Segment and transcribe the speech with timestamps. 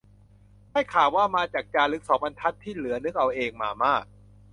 [0.71, 3.93] ได้ข่าวว่า มาจากจารึกสองบรรทัด ที่เหลือนึกเอาเอง มาม่า